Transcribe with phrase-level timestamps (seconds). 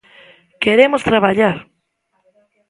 [0.63, 1.57] "Queremos traballar".